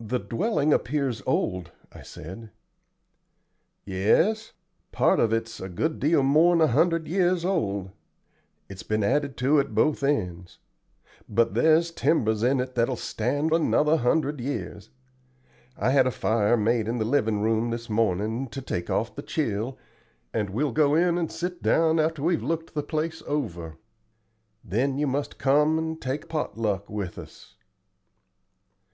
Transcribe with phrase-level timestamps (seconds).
[0.00, 2.52] "The dwelling appears old," I said.
[3.84, 4.54] "Yes;
[4.92, 7.90] part of it's a good deal more'n a hundred years old.
[8.70, 10.58] It's been added to at both ends.
[11.28, 14.88] But there's timbers in it that will stand another hundred years.
[15.76, 19.22] I had a fire made in the livin' room this mornin', to take off the
[19.22, 19.76] chill,
[20.32, 23.76] and we'll go in and sit down after we've looked the place over.
[24.64, 27.56] Then you must come and take pot luck with us."